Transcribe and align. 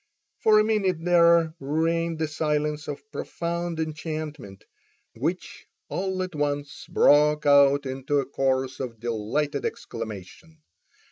For 0.39 0.57
a 0.57 0.63
minute 0.63 0.97
there 1.05 1.53
reigned 1.59 2.17
the 2.17 2.27
silence 2.27 2.87
of 2.87 3.03
profound 3.11 3.79
enchantment, 3.79 4.65
which 5.15 5.67
all 5.89 6.23
at 6.23 6.33
once 6.33 6.87
broke 6.89 7.45
out 7.45 7.85
into 7.85 8.17
a 8.19 8.25
chorus 8.25 8.79
of 8.79 8.99
delighted 8.99 9.63
exclamation. 9.63 10.63